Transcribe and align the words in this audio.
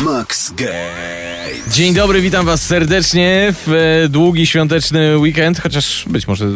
Max 0.00 0.50
Gate. 0.56 1.32
Dzień 1.70 1.94
dobry, 1.94 2.20
witam 2.20 2.46
was 2.46 2.66
serdecznie 2.66 3.54
w 3.66 3.72
e, 4.04 4.08
długi 4.08 4.46
świąteczny 4.46 5.18
weekend, 5.18 5.60
chociaż 5.60 6.04
być 6.06 6.28
może 6.28 6.46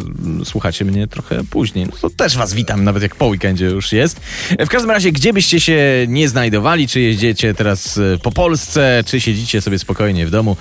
słuchacie 0.44 0.84
mnie 0.84 1.06
trochę 1.06 1.44
później. 1.44 1.86
No 1.86 1.92
to 2.00 2.10
też 2.10 2.36
was 2.36 2.54
witam, 2.54 2.84
nawet 2.84 3.02
jak 3.02 3.14
po 3.14 3.26
weekendzie 3.26 3.64
już 3.66 3.92
jest. 3.92 4.20
E, 4.58 4.66
W 4.66 4.68
każdym 4.68 4.90
razie, 4.90 5.12
gdzie 5.12 5.32
byście 5.32 5.60
się 5.60 5.80
nie 6.08 6.28
znajdowali, 6.28 6.88
czy 6.88 7.00
jeździecie 7.00 7.54
teraz 7.54 7.98
e, 7.98 8.18
po 8.22 8.32
Polsce, 8.32 9.04
czy 9.06 9.20
siedzicie 9.20 9.60
sobie 9.60 9.78
spokojnie 9.78 10.26
w 10.26 10.30
domu, 10.30 10.56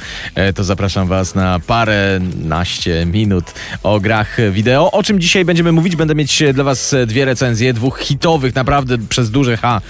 to 0.55 0.63
zapraszam 0.63 1.07
was 1.07 1.35
na 1.35 1.59
parę 1.59 2.19
naście 2.43 3.05
minut 3.05 3.45
o 3.83 3.99
grach 3.99 4.37
wideo. 4.51 4.91
O 4.91 5.03
czym 5.03 5.19
dzisiaj 5.19 5.45
będziemy 5.45 5.71
mówić? 5.71 5.95
Będę 5.95 6.15
mieć 6.15 6.43
dla 6.53 6.63
was 6.63 6.95
dwie 7.07 7.25
recenzje, 7.25 7.73
dwóch 7.73 7.99
hitowych, 7.99 8.55
naprawdę 8.55 8.97
przez 9.09 9.31
duże 9.31 9.57
H 9.57 9.81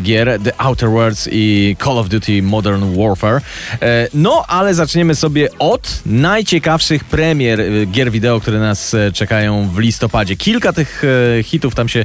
gier, 0.00 0.38
The 0.44 0.60
Outer 0.60 0.88
Worlds 0.90 1.28
i 1.32 1.76
Call 1.84 1.98
of 1.98 2.08
Duty 2.08 2.19
Modern 2.42 2.96
Warfare. 2.96 3.40
E, 3.82 4.08
No, 4.14 4.44
ale 4.48 4.74
zaczniemy 4.74 5.14
sobie 5.14 5.48
od 5.58 6.02
najciekawszych 6.06 7.04
premier 7.04 7.60
e, 7.60 7.86
gier 7.86 8.10
wideo, 8.10 8.40
które 8.40 8.58
nas 8.58 8.94
e, 8.94 9.12
czekają 9.12 9.68
w 9.68 9.78
listopadzie. 9.78 10.36
Kilka 10.36 10.72
tych 10.72 11.02
hitów 11.42 11.74
tam 11.74 11.88
się 11.88 12.04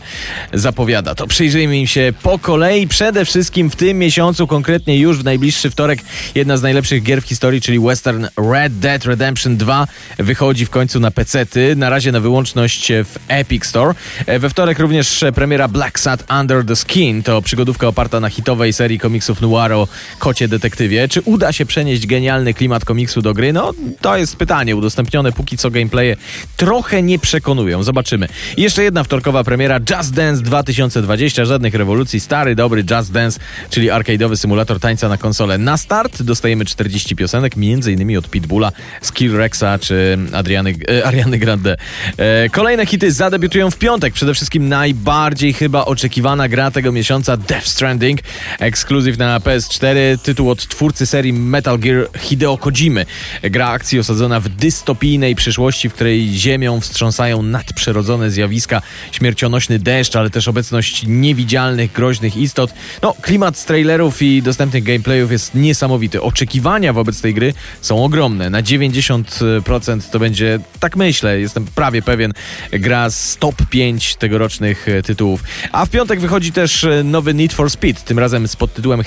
zapowiada. 0.54 1.16
To 1.16 1.28
przyjrzyjmy 1.28 1.78
im 1.78 1.88
się 1.88 2.14
po 2.24 2.40
kolei. 2.40 2.88
Przede 2.88 3.26
wszystkim 3.26 3.70
w 3.70 3.76
tym 3.76 4.00
miesiącu, 4.00 4.48
konkretnie 4.48 5.00
już 5.00 5.18
w 5.20 5.24
najbliższy 5.24 5.70
wtorek, 5.70 6.00
jedna 6.36 6.58
z 6.58 6.62
najlepszych 6.62 7.04
gier 7.04 7.22
w 7.22 7.26
historii, 7.26 7.62
czyli 7.62 7.80
Western 7.80 8.26
Red 8.52 8.80
Dead 8.80 9.06
Redemption 9.06 9.58
2 9.58 9.88
wychodzi 10.18 10.66
w 10.66 10.70
końcu 10.70 11.00
na 11.00 11.12
PC-ty. 11.12 11.76
Na 11.76 11.90
razie 11.90 12.12
na 12.12 12.20
wyłączność 12.20 12.92
w 12.92 13.16
Epic 13.28 13.66
Store. 13.66 13.94
We 14.40 14.50
wtorek 14.50 14.80
również 14.80 15.24
premiera 15.36 15.68
Black 15.68 16.00
Sat 16.00 16.24
Under 16.42 16.66
the 16.66 16.76
Skin. 16.76 17.24
To 17.24 17.42
przygodówka 17.42 17.88
oparta 17.88 18.20
na 18.20 18.30
hitowej 18.30 18.74
serii 18.74 19.00
komiksów 19.00 19.42
noir 19.42 19.74
o 19.74 19.88
kocie 20.20 20.48
detektywie. 20.48 21.08
Czy 21.08 21.22
uda 21.22 21.52
się 21.52 21.66
przenieść 21.66 22.08
genialny 22.08 22.54
klimat 22.54 22.86
komiksu 22.86 23.22
do 23.22 23.34
gry? 23.34 23.54
No, 23.54 23.74
to 24.02 24.18
jest 24.18 24.36
pytanie. 24.36 24.76
Udostępnione 24.76 25.32
póki 25.32 25.58
co 25.58 25.72
gameplaye 25.72 26.16
trochę 26.58 27.02
nie 27.04 27.20
przekonują. 27.20 27.84
Zobaczymy. 27.84 28.28
Jeszcze 28.58 28.84
jedna 28.84 29.04
wtorkowa 29.04 29.44
premiera 29.44 29.80
Just 29.90 30.14
Dance 30.14 30.44
2020. 30.44 31.46
Żadnych 31.46 31.74
rewolucji. 31.74 32.20
Stary, 32.20 32.56
dobry 32.56 32.84
Just 32.92 33.12
Dance, 33.12 33.40
czyli 33.70 33.90
arcade'owy 33.90 34.36
symulator 34.36 34.80
tańca 34.80 35.10
na 35.10 35.18
konsolę. 35.18 35.58
Na 35.58 35.78
start 35.78 36.22
dostajemy 36.22 36.66
40 36.66 37.16
piosenek, 37.16 37.58
innymi 37.88 38.18
od 38.18 38.30
Pitbulla, 38.30 38.72
Skill 39.02 39.38
Rexa 39.38 39.80
czy 39.82 40.18
Adriany, 40.34 40.76
e, 40.90 41.06
Ariany 41.06 41.38
Grande. 41.40 41.78
E, 42.18 42.50
kolejne 42.50 42.86
hity 42.86 43.12
zadebiutują 43.12 43.72
w 43.72 43.78
piątek. 43.78 44.14
Przede 44.14 44.34
wszystkim 44.34 44.70
najbardziej 44.70 45.54
chyba 45.54 45.86
oczekiwana 45.86 46.50
gra 46.50 46.72
tego 46.72 46.92
miesiąca 46.92 47.38
Death 47.38 47.68
Stranding. 47.68 48.20
Ekskluzyw 48.60 49.18
na 49.18 49.40
PS4, 49.40 49.95
tytuł 50.24 50.50
od 50.50 50.68
twórcy 50.68 51.06
serii 51.06 51.34
Metal 51.34 51.80
Gear 51.80 52.08
Hideo 52.18 52.58
Kojimy. 52.58 53.06
Gra 53.44 53.68
akcji 53.68 54.00
osadzona 54.00 54.40
w 54.40 54.50
dystopijnej 54.50 55.36
przyszłości, 55.36 55.90
w 55.90 55.94
której 55.94 56.28
ziemią 56.34 56.80
wstrząsają 56.82 57.44
nadprzyrodzone 57.44 58.32
zjawiska, 58.32 58.82
śmiercionośny 59.12 59.80
deszcz, 59.80 60.16
ale 60.16 60.30
też 60.30 60.48
obecność 60.48 61.04
niewidzialnych, 61.08 61.92
groźnych 61.92 62.38
istot. 62.38 62.74
No, 63.02 63.16
klimat 63.22 63.58
z 63.58 63.66
trailerów 63.66 64.22
i 64.22 64.42
dostępnych 64.42 64.84
gameplayów 64.84 65.32
jest 65.32 65.56
niesamowity. 65.56 66.22
Oczekiwania 66.22 66.94
wobec 66.94 67.22
tej 67.22 67.34
gry 67.34 67.54
są 67.82 68.04
ogromne. 68.04 68.50
Na 68.50 68.64
90% 68.64 70.02
to 70.12 70.20
będzie, 70.20 70.60
tak 70.80 70.96
myślę, 70.96 71.40
jestem 71.40 71.66
prawie 71.66 72.02
pewien, 72.02 72.34
gra 72.72 73.10
z 73.10 73.38
top 73.38 73.56
5 73.70 74.16
tegorocznych 74.16 74.90
e, 74.90 75.04
tytułów. 75.04 75.44
A 75.72 75.86
w 75.86 75.90
piątek 75.90 76.20
wychodzi 76.20 76.52
też 76.52 76.84
e, 76.84 77.04
nowy 77.04 77.34
Need 77.34 77.54
for 77.54 77.72
Speed, 77.72 78.02
tym 78.02 78.20
razem 78.20 78.48
z 78.48 78.56
podtytułem 78.56 79.02
e, 79.02 79.04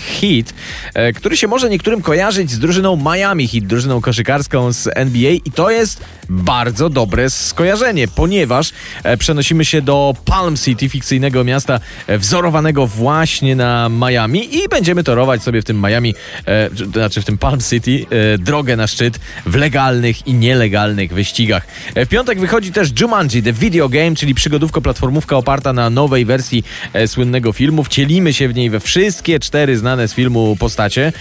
który 1.15 1.37
się 1.37 1.49
może 1.49 1.71
niektórym 1.71 2.03
kojarzyć 2.03 2.51
z 2.51 2.59
drużyną 2.59 2.97
Miami 2.97 3.49
Heat, 3.49 3.65
drużyną 3.65 4.01
koszykarską 4.01 4.73
z 4.73 4.89
NBA 4.95 5.31
i 5.31 5.51
to 5.55 5.71
jest 5.71 6.05
bardzo 6.29 6.91
dobre 6.91 7.31
skojarzenie, 7.31 8.09
ponieważ 8.09 8.73
e, 9.03 9.17
przenosimy 9.17 9.65
się 9.65 9.83
do 9.83 10.15
Palm 10.25 10.57
City, 10.57 10.89
fikcyjnego 10.89 11.45
miasta 11.45 11.81
e, 12.07 12.19
wzorowanego 12.19 12.87
właśnie 12.87 13.57
na 13.57 13.89
Miami 13.89 14.57
i 14.57 14.69
będziemy 14.69 15.05
torować 15.05 15.43
sobie 15.43 15.63
w 15.63 15.65
tym 15.65 15.81
Miami, 15.81 16.15
e, 16.47 16.71
znaczy 16.93 17.23
w 17.23 17.25
tym 17.25 17.39
Palm 17.39 17.61
City, 17.61 18.07
e, 18.35 18.39
drogę 18.39 18.77
na 18.77 18.87
szczyt 18.87 19.21
w 19.47 19.55
legalnych 19.55 20.27
i 20.27 20.35
nielegalnych 20.35 21.13
wyścigach. 21.13 21.67
E, 21.95 22.07
w 22.07 22.09
piątek 22.09 22.41
wychodzi 22.41 22.73
też 22.73 22.89
Jumanji, 23.01 23.43
The 23.43 23.53
Video 23.53 23.89
Game, 23.89 24.15
czyli 24.15 24.35
przygodówko-platformówka 24.35 25.37
oparta 25.37 25.73
na 25.73 25.91
nowej 25.91 26.25
wersji 26.25 26.65
e, 26.93 27.09
słynnego 27.09 27.53
filmu. 27.53 27.85
Wcielimy 27.85 28.33
się 28.33 28.49
w 28.49 28.55
niej 28.55 28.71
we 28.71 28.81
wszystkie 28.81 29.41
cztery 29.41 29.77
znane 29.77 30.09
z 30.09 30.15
filmu 30.15 30.57
postacie. 30.69 31.13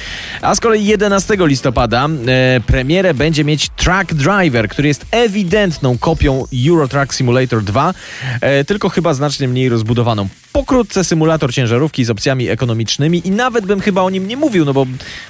A 0.41 0.55
z 0.55 0.59
kolei 0.59 0.85
11 0.85 1.37
listopada 1.39 2.07
e, 2.07 2.59
premierę 2.59 3.13
będzie 3.13 3.43
mieć 3.43 3.69
Truck 3.69 4.13
Driver, 4.13 4.69
który 4.69 4.87
jest 4.87 5.05
ewidentną 5.11 5.97
kopią 5.97 6.45
Euro 6.67 6.87
Truck 6.87 7.13
Simulator 7.13 7.63
2, 7.63 7.93
e, 8.41 8.63
tylko 8.65 8.89
chyba 8.89 9.13
znacznie 9.13 9.47
mniej 9.47 9.69
rozbudowaną. 9.69 10.27
Pokrótce 10.51 11.03
symulator 11.03 11.53
ciężarówki 11.53 12.05
z 12.05 12.09
opcjami 12.09 12.49
ekonomicznymi 12.49 13.27
i 13.27 13.31
nawet 13.31 13.65
bym 13.65 13.79
chyba 13.81 14.01
o 14.01 14.09
nim 14.09 14.27
nie 14.27 14.37
mówił, 14.37 14.65
no 14.65 14.73
bo 14.73 14.85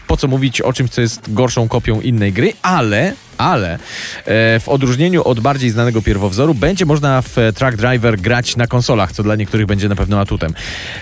po 0.07 0.17
co 0.17 0.27
mówić 0.27 0.61
o 0.61 0.73
czymś, 0.73 0.89
co 0.89 1.01
jest 1.01 1.33
gorszą 1.33 1.67
kopią 1.67 2.01
innej 2.01 2.33
gry, 2.33 2.53
ale 2.61 3.13
ale 3.37 3.73
e, 3.73 3.79
w 4.59 4.63
odróżnieniu 4.69 5.23
od 5.23 5.39
bardziej 5.39 5.69
znanego 5.69 6.01
pierwowzoru 6.01 6.53
będzie 6.53 6.85
można 6.85 7.21
w 7.21 7.37
e, 7.37 7.53
Truck 7.53 7.75
Driver 7.75 8.19
grać 8.21 8.55
na 8.55 8.67
konsolach, 8.67 9.11
co 9.11 9.23
dla 9.23 9.35
niektórych 9.35 9.65
będzie 9.65 9.89
na 9.89 9.95
pewno 9.95 10.19
atutem. 10.19 10.53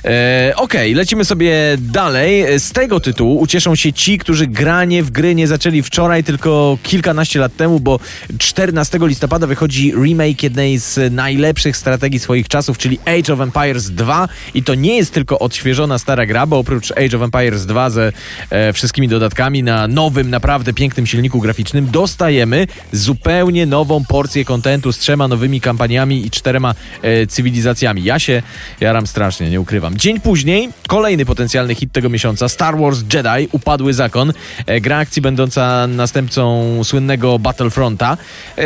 E, 0.06 0.54
Okej, 0.56 0.94
lecimy 0.94 1.26
sobie 1.26 1.54
dalej. 1.80 2.60
Z 2.60 2.72
tego 2.72 3.00
tytułu 3.00 3.40
ucieszą 3.40 3.76
się 3.76 3.94
ci, 3.94 4.18
którzy 4.18 4.48
granie 4.48 5.04
w 5.04 5.12
gry 5.12 5.36
nie 5.36 5.48
zaczęli 5.48 5.82
wczoraj, 5.82 6.24
tylko 6.24 6.78
kilkanaście 6.84 7.40
lat 7.40 7.56
temu, 7.56 7.80
bo 7.80 8.00
14 8.38 9.00
listopada 9.02 9.48
wychodzi 9.48 9.94
remake 10.04 10.44
jednej 10.44 10.80
z 10.80 11.14
najlepszych 11.14 11.78
strategii 11.78 12.20
swoich 12.20 12.48
czasów, 12.48 12.78
czyli 12.78 13.00
Age 13.06 13.34
of 13.34 13.40
Empires 13.40 13.92
2 13.92 14.28
i 14.54 14.64
to 14.64 14.76
nie 14.76 14.98
jest 14.98 15.14
tylko 15.14 15.40
odświeżona 15.40 16.00
stara 16.00 16.26
gra, 16.26 16.46
bo 16.46 16.58
oprócz 16.58 16.92
Age 16.92 17.18
of 17.18 17.24
Empires 17.24 17.66
2 17.66 17.90
ze 17.90 18.12
e, 18.50 18.74
wszystkimi 18.74 19.08
dodatkami 19.08 19.64
na 19.64 19.88
nowym, 19.88 20.30
naprawdę 20.30 20.74
pięknym 20.74 21.06
silniku 21.08 21.40
graficznym 21.40 21.86
dostajemy 22.26 22.68
zupełnie 22.92 23.66
nową 23.66 24.06
porcję 24.06 24.46
kontentu 24.46 24.92
z 24.92 24.98
trzema 24.98 25.28
nowymi 25.28 25.62
kampaniami 25.62 26.26
i 26.26 26.32
czterema 26.32 26.76
e, 27.02 27.28
cywilizacjami. 27.28 28.04
Ja 28.04 28.20
się 28.20 28.42
jaram 28.80 29.08
strasznie, 29.08 29.50
nie 29.50 29.62
ukrywam. 29.62 29.98
Dzień 29.98 30.20
później 30.20 30.70
kolejny 30.88 31.26
potencjalny 31.26 31.76
hit 31.76 31.92
tego 31.92 32.10
miesiąca 32.10 32.50
Star 32.50 32.78
Wars 32.78 33.00
Jedi 33.14 33.50
Upadły 33.52 33.94
Zakon. 33.94 34.34
E, 34.66 34.82
gra 34.82 34.98
akcji 34.98 35.22
będąca 35.22 35.88
następcą 35.88 36.84
słynnego 36.84 37.40
Battlefronta. 37.40 38.18
E, 38.58 38.64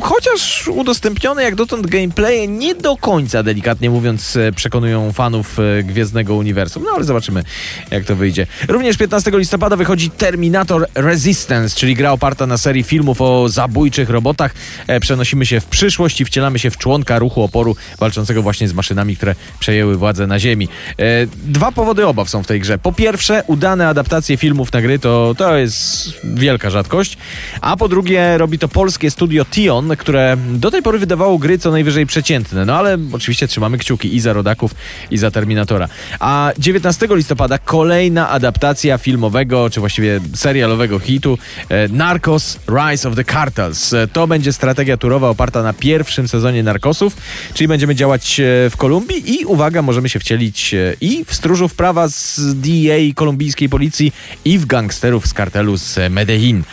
chociaż 0.00 0.68
udostępnione 0.68 1.42
jak 1.42 1.54
dotąd 1.54 1.86
gameplaye 1.86 2.48
nie 2.48 2.74
do 2.74 2.96
końca, 2.96 3.42
delikatnie 3.42 3.90
mówiąc, 3.90 4.36
e, 4.36 4.52
przekonują 4.52 5.12
fanów 5.12 5.58
e, 5.58 5.82
Gwiezdnego 5.82 6.34
Uniwersum. 6.34 6.82
No 6.82 6.90
ale 6.94 7.04
zobaczymy, 7.04 7.44
jak 7.90 8.04
to 8.04 8.16
wyjdzie. 8.16 8.46
Również 8.68 8.96
15 8.96 9.30
listopada 9.34 9.76
wychodzi 9.76 10.10
Terminator 10.10 10.86
Resistance, 10.94 11.76
czyli 11.76 11.94
gra 11.94 12.12
oparta 12.12 12.46
na 12.46 12.58
serii 12.58 12.82
filmów 12.82 13.01
o 13.08 13.48
zabójczych 13.48 14.10
robotach. 14.10 14.54
E, 14.86 15.00
Przenosimy 15.00 15.46
się 15.46 15.60
w 15.60 15.66
przyszłość 15.66 16.20
i 16.20 16.24
wcielamy 16.24 16.58
się 16.58 16.70
w 16.70 16.76
członka 16.76 17.18
ruchu 17.18 17.42
oporu 17.42 17.76
walczącego 17.98 18.42
właśnie 18.42 18.68
z 18.68 18.72
maszynami, 18.72 19.16
które 19.16 19.34
przejęły 19.60 19.96
władzę 19.96 20.26
na 20.26 20.38
Ziemi. 20.38 20.68
E, 20.98 21.02
Dwa 21.44 21.72
powody 21.72 22.06
obaw 22.06 22.30
są 22.30 22.42
w 22.42 22.46
tej 22.46 22.60
grze. 22.60 22.78
Po 22.78 22.92
pierwsze, 22.92 23.44
udane 23.46 23.88
adaptacje 23.88 24.36
filmów 24.36 24.72
na 24.72 24.82
gry 24.82 24.98
to, 24.98 25.34
to 25.38 25.56
jest 25.56 26.12
wielka 26.24 26.70
rzadkość, 26.70 27.16
a 27.60 27.76
po 27.76 27.88
drugie 27.88 28.38
robi 28.38 28.58
to 28.58 28.68
polskie 28.68 29.10
studio 29.10 29.44
Tion, 29.44 29.96
które 29.96 30.36
do 30.50 30.70
tej 30.70 30.82
pory 30.82 30.98
wydawało 30.98 31.38
gry 31.38 31.58
co 31.58 31.70
najwyżej 31.70 32.06
przeciętne. 32.06 32.64
No 32.64 32.76
ale 32.76 32.98
oczywiście 33.12 33.48
trzymamy 33.48 33.78
kciuki 33.78 34.16
i 34.16 34.20
za 34.20 34.32
rodaków, 34.32 34.74
i 35.10 35.18
za 35.18 35.30
Terminatora. 35.30 35.88
A 36.20 36.52
19 36.58 37.08
listopada 37.10 37.58
kolejna 37.58 38.28
adaptacja 38.28 38.98
filmowego, 38.98 39.70
czy 39.70 39.80
właściwie 39.80 40.20
serialowego 40.34 40.98
hitu 40.98 41.38
e, 41.68 41.88
Narcos 41.88 42.58
Rise 42.92 43.08
of 43.08 43.16
the 43.16 43.24
Cartels. 43.24 43.94
To 44.12 44.26
będzie 44.26 44.52
strategia 44.52 44.96
turowa 44.96 45.28
oparta 45.28 45.62
na 45.62 45.72
pierwszym 45.72 46.28
sezonie 46.28 46.62
Narkosów, 46.62 47.16
czyli 47.54 47.68
będziemy 47.68 47.94
działać 47.94 48.40
w 48.70 48.72
Kolumbii 48.76 49.40
i 49.40 49.44
uwaga, 49.44 49.82
możemy 49.82 50.08
się 50.08 50.18
wcielić 50.18 50.74
i 51.00 51.24
w 51.24 51.34
stróżów 51.34 51.74
prawa 51.74 52.08
z 52.08 52.40
DEA 52.54 53.14
kolumbijskiej 53.14 53.68
policji 53.68 54.12
i 54.44 54.58
w 54.58 54.66
gangsterów 54.66 55.26
z 55.26 55.34
kartelu 55.34 55.76
z 55.76 55.98
Medellin. 56.10 56.64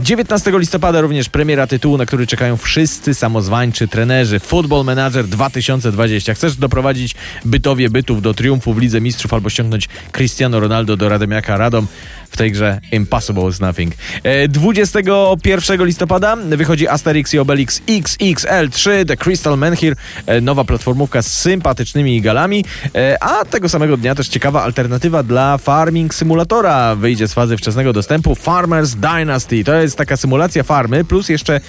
19 0.00 0.52
listopada 0.58 1.00
również 1.00 1.28
premiera 1.28 1.66
tytułu, 1.66 1.98
na 1.98 2.06
który 2.06 2.26
czekają 2.26 2.56
wszyscy 2.56 3.14
samozwańczy 3.14 3.88
trenerzy. 3.88 4.40
Football 4.40 4.84
Manager 4.84 5.26
2020. 5.26 6.34
Chcesz 6.34 6.56
doprowadzić 6.56 7.14
bytowie 7.44 7.90
bytów 7.90 8.22
do 8.22 8.34
triumfu 8.34 8.74
w 8.74 8.78
Lidze 8.78 9.00
Mistrzów 9.00 9.34
albo 9.34 9.50
ściągnąć 9.50 9.88
Cristiano 10.12 10.60
Ronaldo 10.60 10.96
do 10.96 11.08
Radomiaka 11.08 11.56
Radom? 11.56 11.86
W 12.32 12.36
tej 12.36 12.52
grze 12.52 12.80
Impossible 12.92 13.48
is 13.48 13.60
Nothing. 13.60 13.94
21 14.48 15.80
e, 15.80 15.84
listopada 15.84 16.36
wychodzi 16.36 16.88
Asterix 16.88 17.34
i 17.34 17.38
Obelix 17.38 17.82
XXL 17.88 18.70
3 18.70 19.04
The 19.04 19.16
Crystal 19.16 19.58
Menhir, 19.58 19.96
e, 20.26 20.40
nowa 20.40 20.64
platformówka 20.64 21.22
z 21.22 21.26
sympatycznymi 21.26 22.20
galami, 22.20 22.64
e, 22.94 23.22
a 23.22 23.44
tego 23.44 23.68
samego 23.68 23.96
dnia 23.96 24.14
też 24.14 24.28
ciekawa 24.28 24.62
alternatywa 24.62 25.22
dla 25.22 25.58
Farming 25.58 26.14
Simulatora. 26.14 26.94
Wyjdzie 26.96 27.28
z 27.28 27.32
fazy 27.34 27.56
wczesnego 27.56 27.92
dostępu 27.92 28.34
Farmers 28.34 28.94
Dynasty. 28.94 29.64
To 29.64 29.74
jest 29.74 29.96
taka 29.96 30.16
symulacja 30.16 30.62
farmy, 30.62 31.04
plus 31.04 31.28
jeszcze 31.28 31.60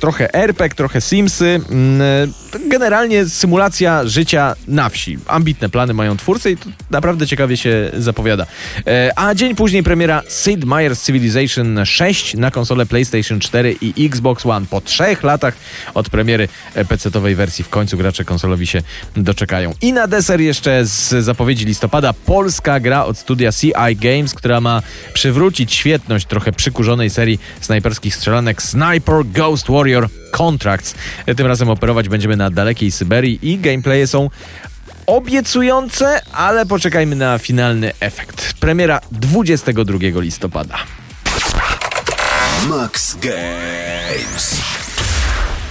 trochę 0.00 0.34
RPG, 0.34 0.76
trochę 0.76 1.00
Simsy. 1.00 1.60
Mm, 1.70 2.32
generalnie 2.68 3.24
symulacja 3.24 4.06
życia 4.06 4.54
na 4.68 4.88
wsi. 4.88 5.18
Ambitne 5.26 5.68
plany 5.68 5.94
mają 5.94 6.16
twórcy 6.16 6.50
i 6.50 6.56
to 6.56 6.68
naprawdę 6.90 7.26
ciekawie 7.26 7.56
się 7.56 7.90
zapowiada. 7.98 8.46
A 9.16 9.34
dzień 9.34 9.54
później 9.54 9.75
Później 9.76 9.84
premiera 9.84 10.22
Sid 10.28 10.64
Meier's 10.64 11.06
Civilization 11.06 11.86
6 11.86 12.34
na 12.34 12.50
konsolę 12.50 12.86
PlayStation 12.86 13.40
4 13.40 13.76
i 13.80 14.06
Xbox 14.06 14.46
One. 14.46 14.66
Po 14.66 14.80
trzech 14.80 15.22
latach 15.22 15.56
od 15.94 16.10
premiery 16.10 16.48
PC-owej 16.74 17.34
wersji 17.34 17.64
w 17.64 17.68
końcu 17.68 17.96
gracze 17.96 18.24
konsolowi 18.24 18.66
się 18.66 18.82
doczekają. 19.16 19.72
I 19.82 19.92
na 19.92 20.06
deser 20.06 20.40
jeszcze 20.40 20.86
z 20.86 21.24
zapowiedzi 21.24 21.64
listopada 21.64 22.12
polska 22.12 22.80
gra 22.80 23.04
od 23.04 23.18
studia 23.18 23.52
CI 23.52 23.96
Games, 23.96 24.34
która 24.34 24.60
ma 24.60 24.82
przywrócić 25.12 25.74
świetność 25.74 26.26
trochę 26.26 26.52
przykurzonej 26.52 27.10
serii 27.10 27.40
snajperskich 27.60 28.14
strzelanek 28.16 28.62
Sniper 28.62 29.24
Ghost 29.24 29.66
Warrior 29.68 30.08
Contracts. 30.30 30.94
Tym 31.36 31.46
razem 31.46 31.70
operować 31.70 32.08
będziemy 32.08 32.36
na 32.36 32.50
dalekiej 32.50 32.90
Syberii 32.90 33.38
i 33.42 33.58
gameplaye 33.58 34.06
są 34.06 34.30
obiecujące, 35.06 36.20
ale 36.32 36.66
poczekajmy 36.66 37.16
na 37.16 37.38
finalny 37.38 37.92
efekt. 38.00 38.52
Premiera 38.60 39.00
22 39.12 40.20
listopada. 40.20 40.78
Max 42.68 43.16
Games. 43.16 44.65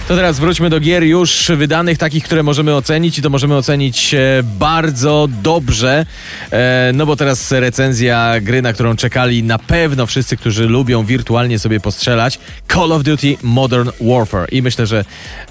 To 0.08 0.16
teraz 0.16 0.40
wróćmy 0.40 0.70
do 0.70 0.80
gier 0.80 1.04
już 1.04 1.50
wydanych, 1.56 1.98
takich, 1.98 2.24
które 2.24 2.42
możemy 2.42 2.74
ocenić 2.74 3.18
i 3.18 3.22
to 3.22 3.30
możemy 3.30 3.56
ocenić 3.56 4.14
e, 4.14 4.42
bardzo 4.58 5.28
dobrze, 5.42 6.06
e, 6.50 6.90
no 6.94 7.06
bo 7.06 7.16
teraz 7.16 7.52
recenzja 7.52 8.40
gry, 8.40 8.62
na 8.62 8.72
którą 8.72 8.96
czekali 8.96 9.42
na 9.42 9.58
pewno 9.58 10.06
wszyscy, 10.06 10.36
którzy 10.36 10.66
lubią 10.66 11.04
wirtualnie 11.04 11.58
sobie 11.58 11.80
postrzelać, 11.80 12.38
Call 12.72 12.92
of 12.92 13.02
Duty 13.02 13.36
Modern 13.42 13.90
Warfare 14.00 14.52
i 14.52 14.62
myślę, 14.62 14.86
że 14.86 15.04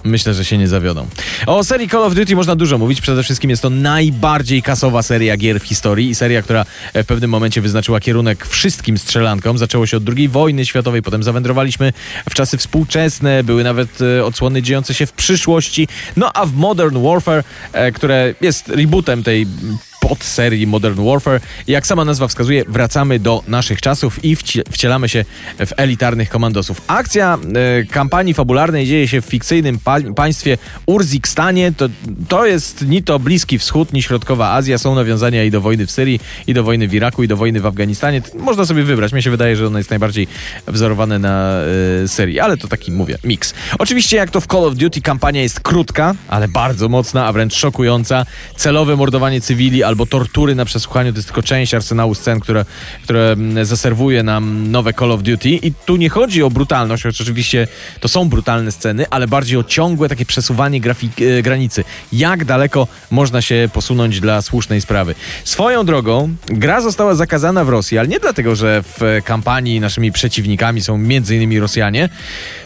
myślę, 0.04 0.34
że 0.34 0.46
się 0.46 0.58
nie 0.58 0.68
zawiodą. 0.68 1.08
O 1.46 1.64
serii 1.64 1.90
Call 1.90 2.04
of 2.04 2.16
Duty 2.16 2.36
można 2.36 2.56
dużo 2.56 2.78
mówić, 2.78 3.02
przede 3.02 3.24
wszystkim 3.24 3.50
jest 3.50 3.62
to 3.62 3.70
najbardziej 3.70 4.62
kasowa 4.62 5.04
seria 5.04 5.38
gier 5.38 5.60
w 5.60 5.64
historii 5.64 6.10
i 6.10 6.16
seria, 6.16 6.42
która 6.42 6.66
w 6.94 7.06
pewnym 7.06 7.30
momencie 7.30 7.62
wyznaczyła 7.62 8.00
kierunek 8.00 8.48
wszystkim 8.48 8.98
strzelankom. 8.98 9.58
Zaczęło 9.58 9.88
się 9.88 9.98
od 9.98 10.04
II 10.18 10.30
wojny 10.30 10.66
światowej, 10.66 11.02
potem 11.02 11.24
zawędrowaliśmy 11.24 11.94
w 12.30 12.34
czasy 12.34 12.58
współczesne, 12.58 13.44
były 13.44 13.64
nawet 13.64 14.02
e, 14.02 14.26
odsłony 14.46 14.62
dziejące 14.62 14.94
się 14.94 15.06
w 15.06 15.12
przyszłości. 15.12 15.88
No 16.18 16.32
a 16.34 16.46
w 16.46 16.54
Modern 16.54 17.04
Warfare, 17.04 17.44
e, 17.74 17.92
które 17.92 18.34
jest 18.42 18.70
rebootem 18.70 19.24
tej 19.24 19.48
podserii 20.10 20.68
Modern 20.68 21.06
Warfare. 21.06 21.42
Jak 21.68 21.88
sama 21.88 22.06
nazwa 22.06 22.28
wskazuje, 22.28 22.64
wracamy 22.68 23.20
do 23.20 23.44
naszych 23.48 23.82
czasów 23.82 24.26
i 24.26 24.36
wcielamy 24.72 25.10
się 25.10 25.26
w 25.66 25.72
elitarnych 25.78 26.30
komandosów. 26.30 26.82
Akcja 26.88 27.38
e, 27.56 27.84
kampanii 27.84 28.34
fabularnej 28.34 28.88
dzieje 28.88 29.08
się 29.08 29.22
w 29.22 29.26
fikcyjnym 29.26 29.80
pa 29.80 29.98
państwie 30.16 30.58
Urzikstanie. 30.86 31.72
To, 31.72 31.90
to 32.28 32.46
jest 32.46 32.88
ni 32.88 33.04
to 33.04 33.20
Bliski 33.20 33.60
Wschód, 33.60 33.94
ni 33.94 34.02
Środkowa 34.02 34.52
Azja. 34.52 34.78
Są 34.78 34.96
nawiązania 34.96 35.44
i 35.44 35.52
do 35.52 35.62
wojny 35.62 35.86
w 35.86 35.92
Syrii, 35.92 36.20
i 36.48 36.54
do 36.54 36.64
wojny 36.64 36.88
w 36.88 36.94
Iraku, 36.94 37.24
i 37.24 37.28
do 37.28 37.38
wojny 37.38 37.60
w 37.60 37.66
Afganistanie. 37.66 38.22
Można 38.40 38.66
sobie 38.66 38.84
wybrać. 38.84 39.14
Mnie 39.14 39.22
się 39.22 39.32
wydaje, 39.32 39.56
że 39.56 39.68
ono 39.68 39.78
jest 39.78 39.90
najbardziej 39.90 40.28
wzorowane 40.68 41.20
na 41.20 41.52
Syrii, 42.08 42.40
ale 42.40 42.58
to 42.58 42.68
taki, 42.68 42.92
mówię, 42.92 43.18
miks. 43.24 43.54
Oczywiście 43.80 44.18
jak 44.18 44.32
to 44.32 44.42
w 44.42 44.48
Call 44.48 44.66
of 44.66 44.76
Duty 44.76 45.02
kampania 45.02 45.42
jest 45.42 45.60
krótka, 45.60 46.16
ale 46.28 46.48
bardzo 46.48 46.90
mocna, 46.90 47.26
a 47.26 47.32
wręcz 47.32 47.54
szokująca. 47.54 48.26
Celowe 48.56 48.96
mordowanie 48.96 49.42
cywili 49.42 49.84
albo 49.84 49.95
albo 49.96 50.06
tortury 50.06 50.56
na 50.56 50.66
przesłuchaniu, 50.66 51.12
to 51.12 51.18
jest 51.18 51.28
tylko 51.28 51.44
część 51.44 51.74
arsenału 51.74 52.16
scen, 52.16 52.40
które, 52.40 52.66
które 53.04 53.32
mm, 53.32 53.66
zaserwuje 53.66 54.24
nam 54.24 54.72
nowe 54.72 54.94
Call 54.94 55.12
of 55.12 55.24
Duty 55.24 55.50
i 55.50 55.74
tu 55.86 55.96
nie 55.96 56.10
chodzi 56.10 56.44
o 56.44 56.50
brutalność, 56.50 57.04
choć 57.04 57.22
oczywiście 57.22 57.68
to 58.00 58.08
są 58.08 58.30
brutalne 58.30 58.72
sceny, 58.72 59.06
ale 59.10 59.28
bardziej 59.28 59.58
o 59.58 59.64
ciągłe 59.64 60.10
takie 60.10 60.26
przesuwanie 60.26 60.82
grafik, 60.82 61.22
e, 61.22 61.42
granicy. 61.42 61.84
Jak 62.14 62.46
daleko 62.46 62.88
można 63.12 63.42
się 63.42 63.70
posunąć 63.74 64.20
dla 64.20 64.42
słusznej 64.42 64.82
sprawy. 64.82 65.16
Swoją 65.44 65.86
drogą, 65.86 66.36
gra 66.48 66.82
została 66.82 67.16
zakazana 67.16 67.66
w 67.66 67.70
Rosji, 67.70 67.98
ale 67.98 68.08
nie 68.08 68.20
dlatego, 68.20 68.56
że 68.56 68.84
w 68.84 69.22
kampanii 69.26 69.80
naszymi 69.80 70.12
przeciwnikami 70.12 70.82
są 70.82 70.96
m.in. 70.96 71.60
Rosjanie, 71.60 72.10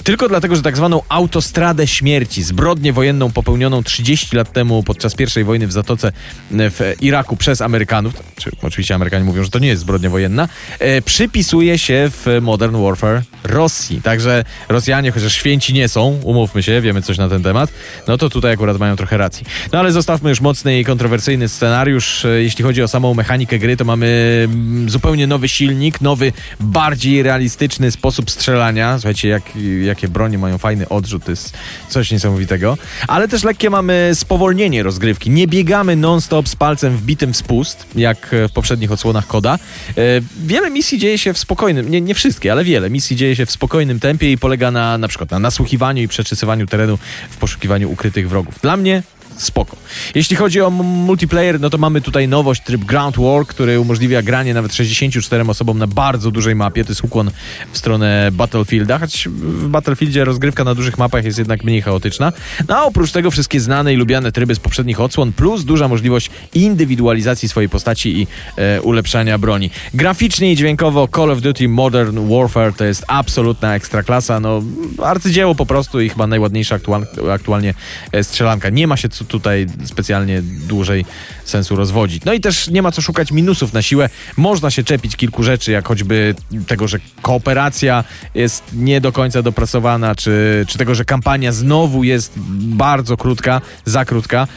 tylko 0.03 0.29
dlatego, 0.29 0.55
że 0.55 0.61
tak 0.61 0.77
zwaną 0.77 1.01
autostradę 1.09 1.87
śmierci, 1.87 2.43
zbrodnię 2.43 2.93
wojenną 2.93 3.31
popełnioną 3.31 3.83
30 3.83 4.35
lat 4.35 4.53
temu 4.53 4.83
podczas 4.83 5.15
I 5.41 5.43
wojny 5.43 5.67
w 5.67 5.71
Zatoce 5.71 6.11
w 6.51 6.93
Iraku, 7.01 7.08
Iraku 7.09 7.37
przez 7.37 7.61
Amerykanów, 7.61 8.13
czy 8.39 8.51
oczywiście 8.61 8.95
Amerykanie 8.95 9.25
mówią, 9.25 9.43
że 9.43 9.49
to 9.49 9.59
nie 9.59 9.67
jest 9.67 9.81
zbrodnia 9.81 10.09
wojenna, 10.09 10.47
e, 10.79 11.01
przypisuje 11.01 11.77
się 11.77 12.09
w 12.11 12.39
Modern 12.41 12.83
Warfare 12.83 13.21
Rosji. 13.43 14.01
Także 14.01 14.43
Rosjanie, 14.69 15.11
chociaż 15.11 15.33
święci 15.33 15.73
nie 15.73 15.87
są, 15.87 16.19
umówmy 16.23 16.63
się, 16.63 16.81
wiemy 16.81 17.01
coś 17.01 17.17
na 17.17 17.29
ten 17.29 17.43
temat, 17.43 17.69
no 18.07 18.17
to 18.17 18.29
tutaj 18.29 18.53
akurat 18.53 18.79
mają 18.79 18.95
trochę 18.95 19.17
racji. 19.17 19.45
No 19.73 19.79
ale 19.79 19.91
zostawmy 19.91 20.29
już 20.29 20.41
mocny 20.41 20.79
i 20.79 20.85
kontrowersyjny 20.85 21.49
scenariusz. 21.49 22.25
E, 22.25 22.29
jeśli 22.43 22.63
chodzi 22.63 22.83
o 22.83 22.87
samą 22.87 23.13
mechanikę 23.13 23.59
gry, 23.59 23.77
to 23.77 23.85
mamy 23.85 24.41
mm, 24.43 24.89
zupełnie 24.89 25.27
nowy 25.27 25.49
silnik, 25.49 26.01
nowy, 26.01 26.31
bardziej 26.59 27.23
realistyczny 27.23 27.91
sposób 27.91 28.31
strzelania. 28.31 28.99
Słuchajcie, 28.99 29.29
jak, 29.29 29.43
jakie 29.83 30.07
bronie 30.07 30.37
mają 30.37 30.57
fajny 30.57 30.89
odrzut, 30.89 31.23
to 31.23 31.31
jest 31.31 31.53
coś 31.89 32.11
niesamowitego. 32.11 32.77
Ale 33.07 33.27
też 33.27 33.43
lekkie 33.43 33.69
mamy 33.69 34.11
spowolnienie 34.13 34.83
rozgrywki. 34.83 35.29
Nie 35.29 35.47
biegamy 35.47 35.95
non-stop 35.95 36.49
z 36.49 36.55
palcem 36.55 36.97
wbitym 36.97 37.33
w 37.33 37.37
spust, 37.37 37.87
jak 37.95 38.28
w 38.31 38.51
poprzednich 38.53 38.91
odsłonach 38.91 39.27
koda. 39.27 39.59
E, 39.97 40.01
wiele 40.45 40.71
misji 40.71 40.97
dzieje 40.97 41.17
się 41.17 41.33
w 41.33 41.37
spokojnym, 41.37 41.89
nie, 41.89 42.01
nie 42.01 42.15
wszystkie, 42.15 42.51
ale 42.51 42.63
wiele 42.63 42.89
misji 42.89 43.15
dzieje 43.15 43.35
się 43.35 43.45
w 43.45 43.51
spokojnym 43.51 43.99
tempie 43.99 44.31
i 44.31 44.37
polega 44.37 44.71
na 44.71 44.97
na 44.97 45.07
przykład 45.07 45.31
na 45.31 45.39
nasłuchiwaniu 45.39 46.03
i 46.03 46.07
przeczysywaniu 46.07 46.67
terenu 46.67 46.97
w 47.29 47.37
poszukiwaniu 47.37 47.91
ukrytych 47.91 48.29
wrogów. 48.29 48.59
Dla 48.61 48.77
mnie 48.77 49.03
spoko. 49.41 49.77
Jeśli 50.15 50.35
chodzi 50.35 50.61
o 50.61 50.69
multiplayer, 50.69 51.59
no 51.59 51.69
to 51.69 51.77
mamy 51.77 52.01
tutaj 52.01 52.27
nowość, 52.27 52.61
tryb 52.63 52.85
Ground 52.85 53.17
War, 53.17 53.45
który 53.47 53.79
umożliwia 53.79 54.21
granie 54.21 54.53
nawet 54.53 54.73
64 54.73 55.43
osobom 55.47 55.77
na 55.77 55.87
bardzo 55.87 56.31
dużej 56.31 56.55
mapie. 56.55 56.85
To 56.85 56.91
jest 56.91 57.03
ukłon 57.03 57.31
w 57.71 57.77
stronę 57.77 58.29
Battlefielda, 58.31 58.99
choć 58.99 59.27
w 59.27 59.67
Battlefieldzie 59.67 60.25
rozgrywka 60.25 60.63
na 60.63 60.75
dużych 60.75 60.97
mapach 60.97 61.25
jest 61.25 61.37
jednak 61.37 61.63
mniej 61.63 61.81
chaotyczna. 61.81 62.33
No 62.67 62.77
a 62.77 62.83
oprócz 62.83 63.11
tego 63.11 63.31
wszystkie 63.31 63.59
znane 63.59 63.93
i 63.93 63.95
lubiane 63.95 64.31
tryby 64.31 64.55
z 64.55 64.59
poprzednich 64.59 64.99
odsłon, 64.99 65.33
plus 65.33 65.63
duża 65.63 65.87
możliwość 65.87 66.29
indywidualizacji 66.53 67.49
swojej 67.49 67.69
postaci 67.69 68.21
i 68.21 68.27
e, 68.57 68.81
ulepszania 68.81 69.37
broni. 69.37 69.69
Graficznie 69.93 70.51
i 70.51 70.55
dźwiękowo 70.55 71.07
Call 71.15 71.31
of 71.31 71.41
Duty 71.41 71.69
Modern 71.69 72.29
Warfare 72.29 72.73
to 72.73 72.85
jest 72.85 73.03
absolutna 73.07 73.75
ekstraklasa, 73.75 74.39
no 74.39 74.63
arcydzieło 75.03 75.55
po 75.55 75.65
prostu 75.65 76.01
i 76.01 76.09
chyba 76.09 76.27
najładniejsza 76.27 76.75
aktual, 76.75 77.05
aktualnie 77.31 77.73
e, 78.11 78.23
strzelanka. 78.23 78.69
Nie 78.69 78.87
ma 78.87 78.97
się 78.97 79.09
tutaj 79.29 79.67
specjalnie 79.85 80.41
dłużej 80.41 81.05
sensu 81.45 81.75
rozwodzić. 81.75 82.25
No 82.25 82.33
i 82.33 82.41
też 82.41 82.67
nie 82.67 82.81
ma 82.81 82.91
co 82.91 83.01
szukać 83.01 83.31
minusów 83.31 83.73
na 83.73 83.81
siłę. 83.81 84.09
Można 84.37 84.71
się 84.71 84.83
czepić 84.83 85.15
kilku 85.15 85.43
rzeczy, 85.43 85.71
jak 85.71 85.87
choćby 85.87 86.35
tego, 86.67 86.87
że 86.87 86.99
kooperacja 87.21 88.03
jest 88.35 88.63
nie 88.73 89.01
do 89.01 89.11
końca 89.11 89.41
dopracowana, 89.41 90.15
czy, 90.15 90.65
czy 90.67 90.77
tego, 90.77 90.95
że 90.95 91.05
kampania 91.05 91.51
znowu 91.51 92.03
jest 92.03 92.33
bardzo 92.59 93.17
krótka, 93.17 93.61
za 93.85 94.05
krótka, 94.05 94.47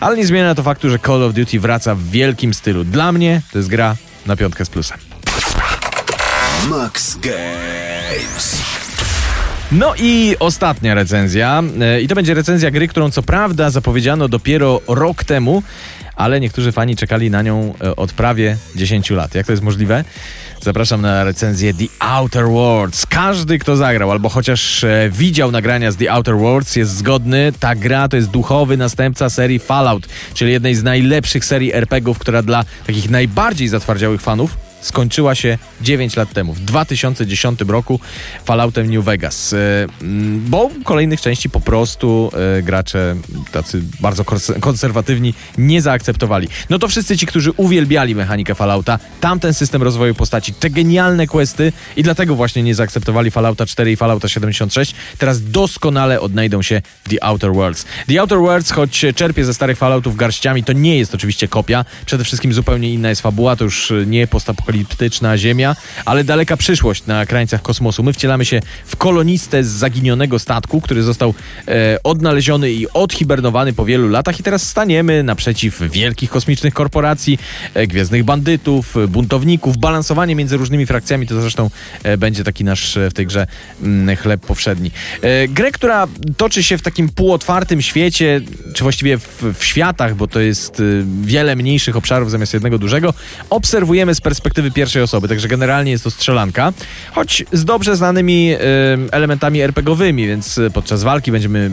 ale 0.00 0.16
nie 0.16 0.26
zmienia 0.26 0.54
to 0.54 0.62
faktu, 0.62 0.90
że 0.90 0.98
Call 0.98 1.22
of 1.22 1.34
Duty 1.34 1.60
wraca 1.60 1.94
w 1.94 2.10
wielkim 2.10 2.54
stylu. 2.54 2.84
Dla 2.84 3.12
mnie 3.12 3.42
to 3.52 3.58
jest 3.58 3.68
gra 3.68 3.96
na 4.26 4.36
piątkę 4.36 4.64
z 4.64 4.70
plusem. 4.70 4.98
Max 6.68 7.16
Games. 7.16 8.59
No 9.72 9.94
i 9.98 10.36
ostatnia 10.38 10.94
recenzja. 10.94 11.62
E, 11.80 12.00
I 12.00 12.08
to 12.08 12.14
będzie 12.14 12.34
recenzja 12.34 12.70
gry, 12.70 12.88
którą 12.88 13.10
co 13.10 13.22
prawda 13.22 13.70
zapowiedziano 13.70 14.28
dopiero 14.28 14.80
rok 14.88 15.24
temu, 15.24 15.62
ale 16.16 16.40
niektórzy 16.40 16.72
fani 16.72 16.96
czekali 16.96 17.30
na 17.30 17.42
nią 17.42 17.74
e, 17.84 17.96
od 17.96 18.12
prawie 18.12 18.56
10 18.76 19.10
lat. 19.10 19.34
Jak 19.34 19.46
to 19.46 19.52
jest 19.52 19.62
możliwe? 19.62 20.04
Zapraszam 20.60 21.00
na 21.00 21.24
recenzję 21.24 21.74
The 21.74 21.84
Outer 22.00 22.44
Worlds. 22.44 23.06
Każdy, 23.06 23.58
kto 23.58 23.76
zagrał 23.76 24.10
albo 24.10 24.28
chociaż 24.28 24.84
e, 24.84 25.10
widział 25.12 25.50
nagrania 25.50 25.92
z 25.92 25.96
The 25.96 26.12
Outer 26.12 26.36
Worlds 26.36 26.76
jest 26.76 26.96
zgodny. 26.96 27.52
Ta 27.60 27.74
gra 27.74 28.08
to 28.08 28.16
jest 28.16 28.30
duchowy 28.30 28.76
następca 28.76 29.30
serii 29.30 29.58
Fallout, 29.58 30.08
czyli 30.34 30.52
jednej 30.52 30.74
z 30.74 30.82
najlepszych 30.82 31.44
serii 31.44 31.74
RPGów, 31.74 32.18
która 32.18 32.42
dla 32.42 32.64
takich 32.86 33.10
najbardziej 33.10 33.68
zatwardziałych 33.68 34.20
fanów 34.20 34.69
skończyła 34.80 35.34
się 35.34 35.58
9 35.80 36.16
lat 36.16 36.32
temu, 36.32 36.54
w 36.54 36.60
2010 36.60 37.60
roku 37.68 38.00
Falloutem 38.44 38.90
New 38.90 39.04
Vegas. 39.04 39.52
E, 39.52 39.56
mm, 40.02 40.44
bo 40.48 40.70
kolejnych 40.84 41.20
części 41.20 41.50
po 41.50 41.60
prostu 41.60 42.30
e, 42.58 42.62
gracze 42.62 43.16
tacy 43.52 43.82
bardzo 44.00 44.24
konserwatywni 44.60 45.34
nie 45.58 45.82
zaakceptowali. 45.82 46.48
No 46.70 46.78
to 46.78 46.88
wszyscy 46.88 47.18
ci, 47.18 47.26
którzy 47.26 47.52
uwielbiali 47.52 48.14
mechanikę 48.14 48.54
Fallouta, 48.54 48.98
tamten 49.20 49.54
system 49.54 49.82
rozwoju 49.82 50.14
postaci, 50.14 50.52
te 50.54 50.70
genialne 50.70 51.26
questy 51.26 51.72
i 51.96 52.02
dlatego 52.02 52.34
właśnie 52.34 52.62
nie 52.62 52.74
zaakceptowali 52.74 53.30
Fallouta 53.30 53.66
4 53.66 53.92
i 53.92 53.96
Fallouta 53.96 54.28
76, 54.28 54.94
teraz 55.18 55.50
doskonale 55.50 56.20
odnajdą 56.20 56.62
się 56.62 56.82
w 57.04 57.08
The 57.08 57.24
Outer 57.24 57.52
Worlds. 57.52 57.84
The 58.08 58.20
Outer 58.20 58.38
Worlds, 58.38 58.70
choć 58.70 59.06
czerpie 59.14 59.44
ze 59.44 59.54
starych 59.54 59.78
Falloutów 59.78 60.16
garściami, 60.16 60.64
to 60.64 60.72
nie 60.72 60.98
jest 60.98 61.14
oczywiście 61.14 61.48
kopia. 61.48 61.84
Przede 62.06 62.24
wszystkim 62.24 62.52
zupełnie 62.52 62.94
inna 62.94 63.08
jest 63.08 63.22
fabuła, 63.22 63.56
to 63.56 63.64
już 63.64 63.92
nie 64.06 64.26
postapokaliptyczna 64.26 64.69
apokaliptyczna 64.70 65.38
Ziemia, 65.38 65.76
ale 66.04 66.24
daleka 66.24 66.56
przyszłość 66.56 67.06
na 67.06 67.26
krańcach 67.26 67.62
kosmosu. 67.62 68.02
My 68.02 68.12
wcielamy 68.12 68.44
się 68.44 68.60
w 68.86 68.96
kolonistę 68.96 69.64
z 69.64 69.68
zaginionego 69.68 70.38
statku, 70.38 70.80
który 70.80 71.02
został 71.02 71.34
e, 71.68 71.98
odnaleziony 72.04 72.72
i 72.72 72.88
odhibernowany 72.88 73.72
po 73.72 73.84
wielu 73.84 74.08
latach 74.08 74.40
i 74.40 74.42
teraz 74.42 74.68
staniemy 74.68 75.22
naprzeciw 75.22 75.80
wielkich 75.90 76.30
kosmicznych 76.30 76.74
korporacji, 76.74 77.38
e, 77.74 77.86
gwiezdnych 77.86 78.24
bandytów, 78.24 78.94
buntowników. 79.08 79.76
Balansowanie 79.76 80.34
między 80.34 80.56
różnymi 80.56 80.86
frakcjami 80.86 81.26
to 81.26 81.40
zresztą 81.40 81.70
e, 82.02 82.16
będzie 82.16 82.44
taki 82.44 82.64
nasz 82.64 82.96
e, 82.96 83.10
w 83.10 83.14
tej 83.14 83.26
grze 83.26 83.46
m, 83.82 84.00
mm, 84.02 84.16
chleb 84.16 84.46
powszedni. 84.46 84.90
E, 85.22 85.48
grę, 85.48 85.72
która 85.72 86.06
toczy 86.36 86.62
się 86.62 86.78
w 86.78 86.82
takim 86.82 87.08
półotwartym 87.08 87.82
świecie, 87.82 88.40
czy 88.74 88.82
właściwie 88.82 89.18
w, 89.18 89.42
w 89.58 89.64
światach, 89.64 90.14
bo 90.14 90.26
to 90.26 90.40
jest 90.40 90.80
e, 90.80 90.82
wiele 91.22 91.56
mniejszych 91.56 91.96
obszarów 91.96 92.30
zamiast 92.30 92.54
jednego 92.54 92.78
dużego, 92.78 93.14
obserwujemy 93.50 94.14
z 94.14 94.20
perspektywy 94.20 94.59
perspektywy 94.60 94.70
pierwszej 94.70 95.02
osoby, 95.02 95.28
także 95.28 95.48
generalnie 95.48 95.92
jest 95.92 96.04
to 96.04 96.10
strzelanka, 96.10 96.72
choć 97.12 97.44
z 97.52 97.64
dobrze 97.64 97.96
znanymi 97.96 98.54
elementami 99.12 99.60
RPGowymi, 99.60 100.26
więc 100.26 100.58
e, 100.58 100.70
podczas 100.70 101.02
walki 101.02 101.32
będziemy 101.32 101.70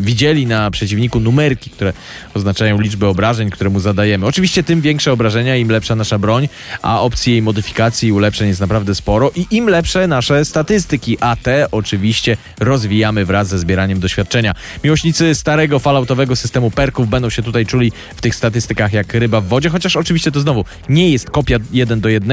widzieli 0.00 0.46
na 0.46 0.70
przeciwniku 0.70 1.20
numerki, 1.20 1.70
które 1.70 1.92
oznaczają 2.34 2.80
liczbę 2.80 3.08
obrażeń, 3.08 3.50
które 3.50 3.70
mu 3.70 3.80
zadajemy. 3.80 4.26
Oczywiście 4.26 4.62
tym 4.62 4.80
większe 4.80 5.12
obrażenia, 5.12 5.56
im 5.56 5.70
lepsza 5.70 5.94
nasza 5.94 6.18
broń, 6.18 6.48
a 6.82 7.00
opcji 7.00 7.32
jej 7.32 7.42
modyfikacji 7.42 8.08
i 8.08 8.12
ulepszeń 8.12 8.48
jest 8.48 8.60
naprawdę 8.60 8.94
sporo 8.94 9.30
i 9.36 9.46
im 9.50 9.68
lepsze 9.68 10.06
nasze 10.06 10.44
statystyki, 10.44 11.16
a 11.20 11.36
te 11.36 11.70
oczywiście 11.70 12.36
rozwijamy 12.60 13.24
wraz 13.24 13.48
ze 13.48 13.58
zbieraniem 13.58 14.00
doświadczenia. 14.00 14.54
Miłośnicy 14.84 15.34
starego 15.34 15.78
falautowego 15.78 16.36
systemu 16.36 16.70
perków 16.70 17.08
będą 17.08 17.30
się 17.30 17.42
tutaj 17.42 17.66
czuli 17.66 17.92
w 18.16 18.20
tych 18.20 18.34
statystykach 18.34 18.92
jak 18.92 19.14
ryba 19.14 19.40
w 19.40 19.46
wodzie, 19.46 19.68
chociaż 19.68 19.96
oczywiście 19.96 20.32
to 20.32 20.40
znowu 20.40 20.64
nie 20.88 21.10
jest 21.10 21.30
kopia 21.30 21.58
1 21.72 22.00
do 22.00 22.08
1, 22.08 22.29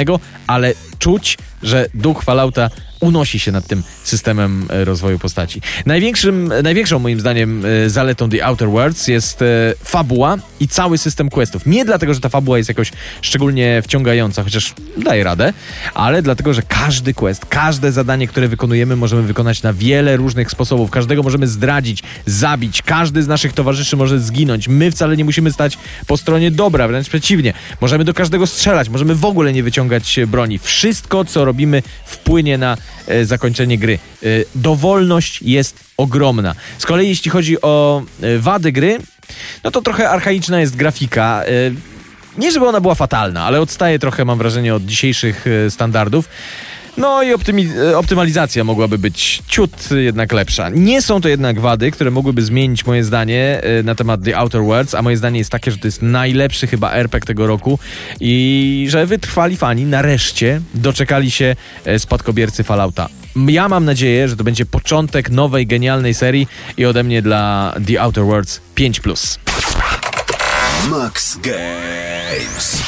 ale 0.48 0.74
czuć 1.00 1.38
że 1.64 1.90
duch 1.94 2.24
Fallouta 2.24 2.70
unosi 3.00 3.40
się 3.40 3.52
nad 3.52 3.68
tym 3.68 3.84
systemem 4.04 4.66
e, 4.70 4.86
rozwoju 4.86 5.20
postaci. 5.20 5.62
Największym, 5.86 6.54
największą 6.64 7.00
moim 7.00 7.20
zdaniem 7.20 7.64
e, 7.66 7.90
zaletą 7.90 8.30
The 8.30 8.46
Outer 8.46 8.70
Worlds 8.70 9.08
jest 9.08 9.42
e, 9.42 9.46
fabuła 9.84 10.38
i 10.60 10.68
cały 10.68 10.98
system 10.98 11.30
questów. 11.30 11.66
Nie 11.66 11.86
dlatego, 11.86 12.14
że 12.14 12.20
ta 12.20 12.30
fabuła 12.30 12.58
jest 12.58 12.70
jakoś 12.70 12.92
szczególnie 13.22 13.82
wciągająca, 13.84 14.44
chociaż 14.44 14.74
daje 14.98 15.24
radę, 15.24 15.54
ale 15.94 16.22
dlatego, 16.22 16.54
że 16.54 16.62
każdy 16.62 17.14
quest, 17.14 17.46
każde 17.46 17.92
zadanie, 17.92 18.28
które 18.28 18.48
wykonujemy, 18.48 18.96
możemy 18.96 19.24
wykonać 19.24 19.64
na 19.64 19.74
wiele 19.74 20.18
różnych 20.18 20.52
sposobów. 20.52 20.92
Każdego 20.92 21.24
możemy 21.24 21.48
zdradzić, 21.48 22.04
zabić, 22.26 22.82
każdy 22.82 23.24
z 23.24 23.28
naszych 23.28 23.54
towarzyszy 23.54 23.98
może 23.98 24.20
zginąć. 24.20 24.68
My 24.68 24.92
wcale 24.92 25.18
nie 25.18 25.26
musimy 25.26 25.52
stać 25.52 25.78
po 26.08 26.18
stronie 26.18 26.52
dobra, 26.52 26.88
wręcz 26.88 27.10
przeciwnie. 27.10 27.54
Możemy 27.82 28.04
do 28.04 28.14
każdego 28.14 28.48
strzelać, 28.48 28.90
możemy 28.90 29.16
w 29.16 29.26
ogóle 29.26 29.54
nie 29.54 29.64
wyciągać 29.64 30.20
broni. 30.28 30.60
Wszystko, 30.60 31.26
co 31.26 31.46
robimy, 31.48 31.84
wpłynie 32.06 32.58
na 32.58 32.78
E, 33.08 33.26
zakończenie 33.26 33.78
gry. 33.78 34.00
E, 34.24 34.28
dowolność 34.56 35.42
jest 35.42 35.80
ogromna. 35.98 36.56
Z 36.78 36.86
kolei 36.86 37.10
jeśli 37.10 37.32
chodzi 37.32 37.62
o 37.62 38.04
e, 38.22 38.38
wady 38.40 38.72
gry, 38.72 38.98
no 39.64 39.72
to 39.72 39.82
trochę 39.82 40.10
archaiczna 40.10 40.60
jest 40.60 40.76
grafika. 40.76 41.44
Nie 42.38 42.52
żeby 42.52 42.68
ona 42.68 42.82
była 42.82 42.96
fatalna, 42.96 43.46
ale 43.46 43.62
odstaje 43.62 44.00
trochę, 44.00 44.26
mam 44.26 44.38
wrażenie, 44.38 44.76
od 44.76 44.86
dzisiejszych 44.86 45.46
standardów. 45.70 46.30
No 46.98 47.24
i 47.24 47.34
optymalizacja 47.96 48.64
mogłaby 48.64 48.98
być 48.98 49.44
ciut 49.48 49.92
jednak 49.92 50.32
lepsza. 50.32 50.70
Nie 50.70 51.02
są 51.02 51.22
to 51.22 51.30
jednak 51.30 51.60
wady, 51.60 51.92
które 51.92 52.12
mogłyby 52.12 52.42
zmienić 52.42 52.86
moje 52.86 53.04
zdanie 53.04 53.62
e, 53.64 53.84
na 53.84 53.96
temat 53.96 54.24
The 54.24 54.38
Outer 54.38 54.64
Worlds, 54.64 54.96
a 54.96 55.02
moje 55.02 55.18
zdanie 55.18 55.40
jest 55.40 55.52
takie, 55.52 55.72
że 55.72 55.78
to 55.78 55.88
jest 55.88 56.02
najlepszy 56.02 56.68
chyba 56.68 56.92
RPG 56.92 57.28
tego 57.28 57.48
roku 57.48 57.80
i 58.20 58.88
że 58.90 59.06
wytrwali 59.06 59.58
fani 59.58 59.86
nareszcie 59.86 60.62
doczekali 60.74 61.32
się 61.32 61.56
e, 61.86 62.00
spadkobiercy 62.00 62.64
Fallouta. 62.64 63.10
Ja 63.48 63.70
mam 63.70 63.86
nadzieję, 63.86 64.28
że 64.28 64.36
to 64.36 64.44
będzie 64.44 64.66
początek 64.66 65.30
nowej, 65.30 65.68
genialnej 65.68 66.14
serii 66.14 66.48
i 66.78 66.86
ode 66.86 67.04
mnie 67.04 67.22
dla 67.22 67.74
The 67.88 68.02
Outer 68.02 68.24
Worlds 68.24 68.62
5+. 68.76 69.40
Max 70.90 71.38
Games 71.38 72.87